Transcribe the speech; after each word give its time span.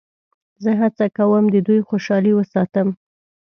زه 0.63 0.71
هڅه 0.81 1.05
کوم 1.17 1.43
د 1.53 1.55
دوی 1.67 1.79
خوشحالي 1.89 2.31
وساتم. 2.35 2.87